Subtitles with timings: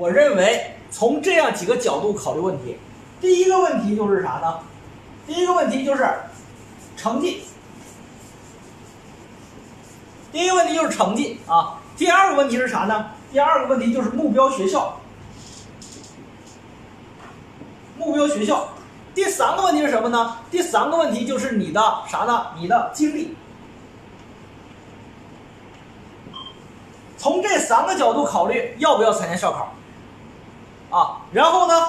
[0.00, 2.74] 我认为从这样几个角度考虑问题。
[3.20, 4.58] 第一个问题就是啥呢？
[5.26, 6.08] 第一个问题就是
[6.96, 7.42] 成绩。
[10.32, 11.78] 第一个问题就是成绩啊。
[11.98, 13.10] 第二个问题是啥呢？
[13.30, 14.98] 第二个问题就是目标学校。
[17.98, 18.70] 目标学校。
[19.14, 20.38] 第三个问题是什么呢？
[20.50, 22.46] 第三个问题就是你的啥呢？
[22.58, 23.36] 你的经历。
[27.18, 29.74] 从这三个角度考虑，要不要参加校考？
[31.32, 31.86] 然后呢，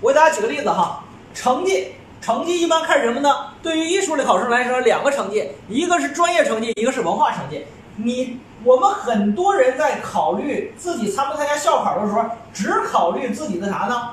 [0.00, 1.02] 我给大家举个例子哈，
[1.34, 3.28] 成绩，成绩一般看什么呢？
[3.60, 7.66] 对于艺术类考生来说，两个成绩，一个是专业成绩，一个是文化成绩。
[7.96, 12.22] 你我们很多人在考虑自己参不参加校考的时候，
[12.52, 14.10] 只考虑自己的啥呢？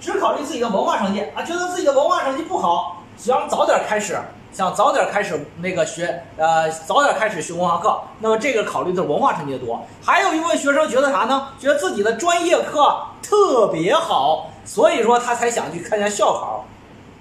[0.00, 4.18] 只考虑自己的文化成绩啊，觉得自己的文化成绩不好，想早点开始。
[4.52, 9.80] 想早点开始那个学，呃，早点开始学文化课，那么这个考虑的文化成绩多。
[10.02, 11.48] 还有一部分学生觉得啥呢？
[11.58, 16.64] 觉得自己的专业课特别好，所以说他才想去参加校考，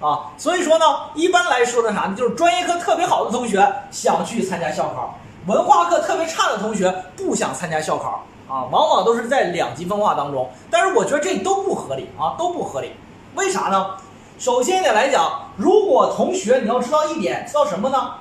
[0.01, 2.15] 啊，所以说呢，一般来说的啥呢？
[2.17, 10.49] 就是专业课特别好的同学想去参加校考，文化课特别差的同学不想参加校考，啊，往往都是在两极分化当中。
[10.71, 12.93] 但是我觉得这都不合理啊，都不合理。
[13.35, 13.91] 为啥呢？
[14.39, 18.13] 首先一点来讲，如果同学你要知道一点，知道什么呢？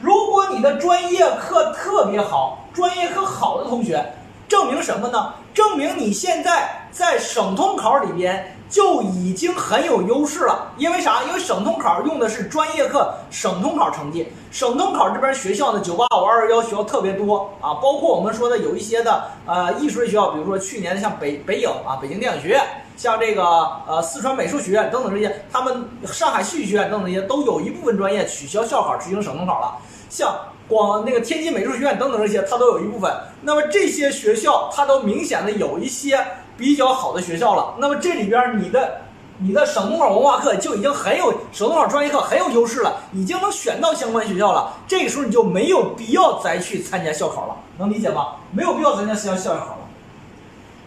[0.00, 4.14] 如果你的专业课特别好，专业课好的同学，
[4.48, 5.34] 证明什么呢？
[5.52, 10.72] 证明你现在在省通考里边就已经很有优势了。
[10.76, 11.22] 因为啥？
[11.24, 22.62] 因为省通考用的是专业课省通考成绩，省通考这边学校呢，九八五二二幺学校特别多啊，包括我们说的有一些的呃艺术类学校，比如说去年的像北北影啊，北京电影学院。
[22.96, 23.44] 像这个
[23.86, 29.76] 呃四川美术学院等等这些，他们上海戏剧学院等等这些都有一部分专业取消校考，执行省通考了。
[30.08, 30.34] 像
[30.68, 33.12] 广那个天津美术学院等等这些，它都有一部分。
[33.42, 36.24] 那么这些学校，它都明显的有一些
[36.56, 37.74] 比较好的学校了。
[37.78, 39.02] 那么这里边你的
[39.38, 44.74] 你的省通考文化课就已经很有省通考专业课很有优势了，已经能选到相关学校了。
[44.88, 48.28] 这个时候你就没有必要再去参加校考了，能理解吗？
[48.50, 49.78] 没有必要参加校校考了。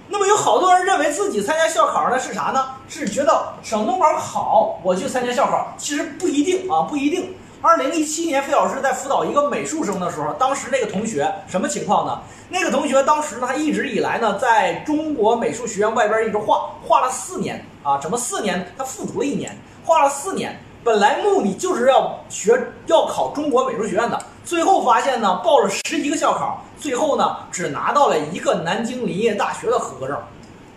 [0.10, 2.66] 那么有好多人认为自己参加校考呢是啥呢？
[2.90, 5.72] 是觉得省通考好，我去参加校考。
[5.78, 7.34] 其实不一定啊，不一定。
[7.62, 12.22] 二零一七年，费老师在辅导一个美术生的时候，当时那个同学什么情况呢？
[12.48, 18.74] 那个同学当时呢，他一直以来呢，在中国美术学院外边一直画画了四年啊，怎么四年？
[18.78, 19.54] 他复读了一年，
[19.84, 20.58] 画了四年。
[20.86, 30.18] 本来目的就是要学要考中国美术学院的，最后发现呢，报了十一个校考，最后呢，只拿到了一个南京林业大学的合格证。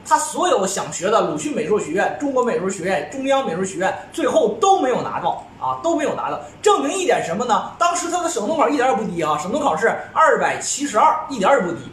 [0.05, 6.41] 他所有想学的鲁迅美术学院、中国美术学院、中央美术学院，最后都没有拿到啊，都没有拿到。
[6.61, 7.73] 证明一点什么呢？
[7.79, 11.92] 当时他的省统考一点也不低啊，省统考是二百七十二，一点也不低。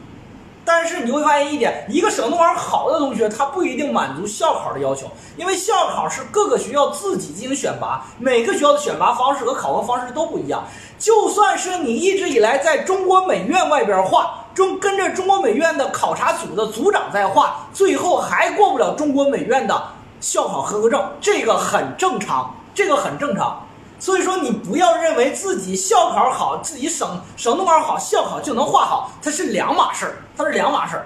[0.71, 10.63] 但是你会发现一点，一个省通考好的同学，他不一定满足校考的要求，因为校考是各个学校自己进行选拔，每个学校的选拔方式和考核方式都不一样。
[10.99, 19.81] 就算是你一直以来在中国美院外边画，中跟着中国美院的考察组的组长在画，最后还过不了中国美院的
[20.21, 23.59] 校考合格证，这个很正常，这个很正常。
[23.99, 31.05] 所以说，你不要认为自己校考好，自己省省统考好，校考就能画好，它是两码事儿，它是两码事儿，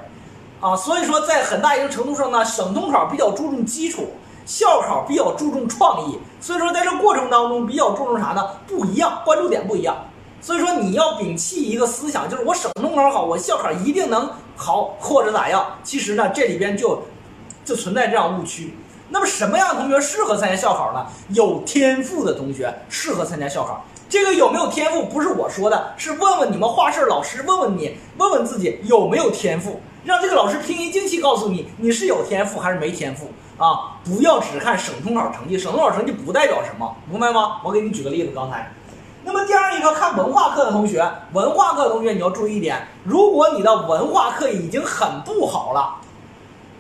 [0.61, 4.13] 啊，所以说在很大一定程度上呢，省统考比较注重基础，
[4.45, 8.47] 校考比较注重创意，所以说在这过程当中比较注重啥呢？
[8.67, 9.97] 不一样，关注点不一样。
[10.39, 15.65] 所以说你要摒弃一个思想，就是我省统考好，我校考一定能好或者咋样？
[15.83, 17.01] 其实呢，这里边就
[17.65, 18.77] 就存在这样误区。
[19.09, 21.05] 那么什么样的同学适合参加校考呢？
[21.29, 23.83] 有天赋的同学适合参加校考。
[24.09, 33.97] 这个有没有天赋不是我说的，是问问你们画室老师，问问你，问问自己有没有天赋，让这个老师平心静气告诉你你是有天赋还是没天赋啊！
[34.03, 37.61] 不要只看省通考成绩，省通考成绩不代表什么，明白吗？
[37.63, 38.71] 我给你举个例子，刚才。
[39.23, 45.95] 那么第二一个看文化课的同学，文化课同学你要注意一点，如果你的文化课已经很不好了。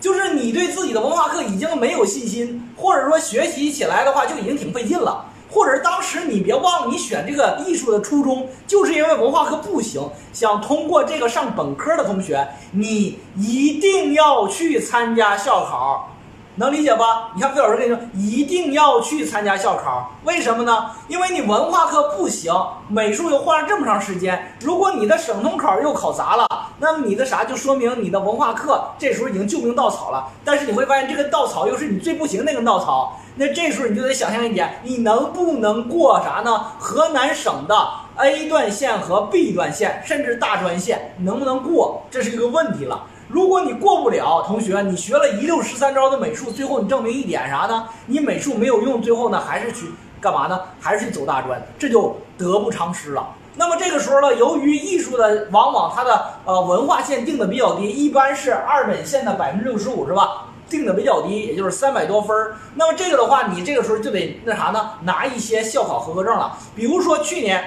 [0.03, 16.09] 就是你对自己的文化课已经没有信心，或者说学习起来的话就已经挺费劲了，或者是当时你别忘了你选这个艺术的初衷，就是因为文化课不行，想通过这个上本科的同学，你一定要去参加校考。
[16.55, 17.31] 能理解吧？
[17.33, 20.91] 你看费老师跟你说，一定要去参加校考，为什么呢？
[21.07, 22.53] 因为你文化课不行，
[22.87, 26.47] 美术又花了这么长时间，如果你的省通考又考砸了，
[26.77, 30.27] 那么你的啥就说明你的文化课这时候已经救命稻草了。
[30.45, 36.67] 但是你会发现，这根稻草又是你最不行那根稻草，那这时候你就得想象一点，你能不能过啥呢？
[36.77, 37.75] 河南省的
[38.17, 42.03] A 段线和 B 段线，甚至大专线，能不能过？
[42.11, 43.05] 这是一个问题了。
[43.33, 47.87] 如果你过不了，同学，你学了一六十三招的美术，最后你证明一点啥呢？
[48.05, 49.87] 你美术没有用，最后呢还是去
[50.21, 50.61] 干嘛呢？
[50.79, 53.27] 还是去走大专，这就得不偿失了。
[53.55, 60.49] 那么这个时候呢，由于艺术的往往它的呃文化线定的比较低，一般是二本线的百分之六十五是吧？
[60.69, 62.55] 定的比较低，也就是三百多分儿。
[62.75, 64.91] 那么这个的话，你这个时候就得那啥呢？
[65.01, 66.55] 拿一些校考合格证了。
[66.75, 67.63] 比如说去年，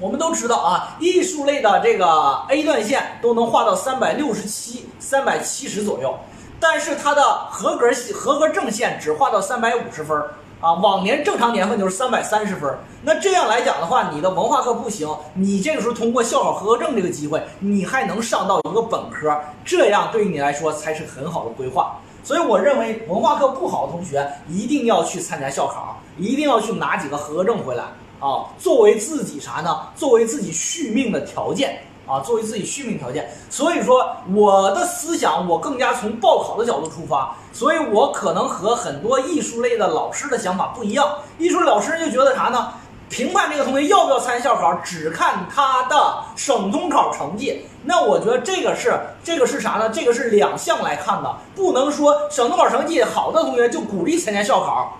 [0.00, 6.14] 我们都知道啊，艺术类的这个 A 段线都能画到三百六十七、三百七十左右，
[6.60, 10.22] 但是它的合格合格正线只画到三百五十分。
[10.60, 12.76] 啊，往年正常年份就是三百三十分。
[13.02, 19.32] 那这样来讲的话，你的文化课不行，你这个时候通过校考合格证这个机会，你还能上到一个本科，
[19.64, 21.96] 这样对于你来说才是很好的规划。
[22.24, 27.84] 所以我认为文化课不好的同学一定要去参加校考，一定要去拿几个合格证回来
[28.20, 29.80] 啊，作为自己啥呢？
[29.94, 31.80] 作为自己续命的条件。
[32.08, 41.06] 啊，作为自己续命条件，所以说我的思想我更加从报考的角度出发，所以我可能和很多艺术类的老师的想法不一样。
[41.36, 42.72] 艺术老师就觉得啥呢？
[43.10, 47.66] 评判这个同学要不要参加校考，只看他的省中考成绩。
[47.84, 49.90] 那我觉得这个是这个是啥呢？
[49.90, 54.96] 这个是两项来看的，不能说省中考成绩好的同学就鼓励参加校考。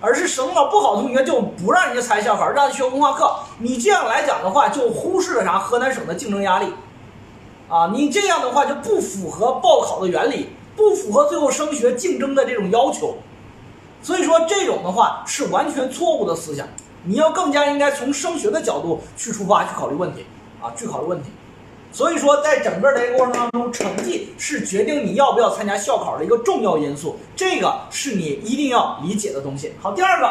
[0.00, 3.34] 而是省考不好的同学就不让人家参校考，让学文化课。
[3.58, 5.58] 你这样来讲的话，就忽视了啥？
[5.58, 6.66] 河南省的竞争压力，
[7.68, 13.16] 啊，你这样的话就不符合报考的原理，不符合最后升学竞争的这种要求。
[14.02, 16.66] 所以说，这种的话是完全错误的思想。
[17.04, 20.26] 你要更加应该从升学的角度去出发，去考虑问题，
[20.60, 21.30] 啊，去考虑问题。
[21.94, 29.72] 所以说，在整个的一个过程当中，成绩是决定你要不要参加校考的一个重要因素，这个是你一定要理解的东西。
[29.80, 30.28] 好，第二个。